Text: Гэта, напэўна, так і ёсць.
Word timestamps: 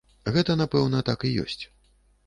Гэта, 0.37 0.55
напэўна, 0.61 1.03
так 1.13 1.29
і 1.31 1.35
ёсць. 1.47 1.63